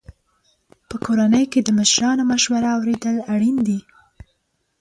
په 0.89 0.95
کورنۍ 1.05 1.45
کې 1.51 1.59
د 1.63 1.69
مشرانو 1.79 2.23
مشوره 2.31 2.69
اورېدل 2.77 3.17
اړین 3.33 3.57
دي. 3.67 3.79